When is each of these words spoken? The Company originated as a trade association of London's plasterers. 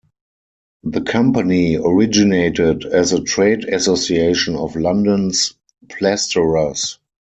The 0.83 1.01
Company 1.01 1.75
originated 1.77 2.85
as 2.87 3.13
a 3.13 3.21
trade 3.21 3.65
association 3.65 4.55
of 4.55 4.75
London's 4.75 5.53
plasterers. 5.89 6.97